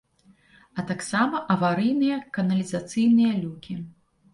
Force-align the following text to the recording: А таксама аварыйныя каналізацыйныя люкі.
А 0.77 0.85
таксама 0.93 1.43
аварыйныя 1.57 2.19
каналізацыйныя 2.41 3.41
люкі. 3.43 3.83